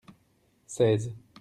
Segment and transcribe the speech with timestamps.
[0.65, 1.11] seize.